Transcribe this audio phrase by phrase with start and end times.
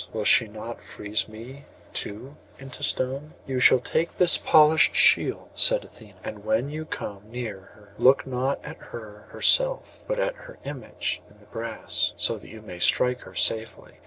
[0.13, 5.83] Will she not freeze me too into stone?' 'You shall take this polished shield,' said
[5.83, 10.57] Athené, 'and when you come near her look not at her herself, but at her
[10.65, 13.99] image in the brass; so you may strike her safely.